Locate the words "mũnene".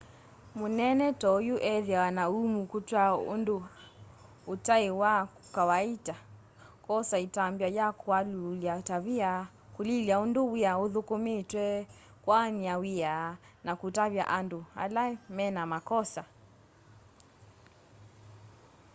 0.57-1.05